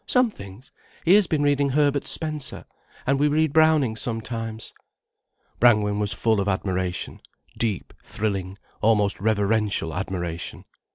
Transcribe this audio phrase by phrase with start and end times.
[0.07, 0.71] "Some things.
[1.05, 2.65] He has been reading Herbert Spencer.
[3.05, 4.73] And we read Browning sometimes."
[5.59, 7.21] Brangwen was full of admiration,
[7.55, 10.65] deep thrilling, almost reverential admiration.